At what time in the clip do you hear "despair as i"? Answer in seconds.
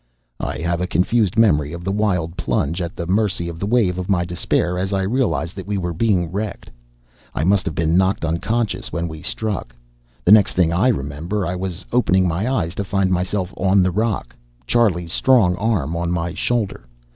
4.25-5.03